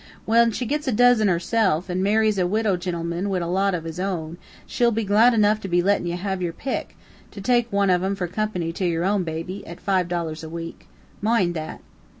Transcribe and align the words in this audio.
When 0.25 0.49
she 0.49 0.65
gits 0.65 0.87
a 0.87 0.91
dozen 0.91 1.27
hersilf, 1.27 1.87
and 1.87 2.01
marries 2.01 2.39
a 2.39 2.47
widow 2.47 2.75
jintleman 2.75 3.29
wid 3.29 3.43
a 3.43 3.45
lot 3.45 3.75
uv 3.75 3.85
his 3.85 3.99
own, 3.99 4.39
she'll 4.65 4.89
be 4.89 5.03
glad 5.03 5.35
enough 5.35 5.59
to 5.61 5.67
be 5.67 5.83
lettin' 5.83 6.07
ye 6.07 6.15
have 6.15 6.41
yer 6.41 6.51
pick, 6.53 6.97
to 7.29 7.39
take 7.39 7.71
wan 7.71 7.89
uv 7.89 8.01
'em 8.03 8.15
fer 8.15 8.27
coompany 8.27 8.73
to 8.73 8.85
yer 8.87 9.03
own 9.03 9.23
baby, 9.23 9.63
at 9.67 9.77
foive 9.79 10.07
dollars 10.07 10.43
a 10.43 10.49
week. 10.49 10.87
Moind 11.21 11.53
that." 11.53 11.81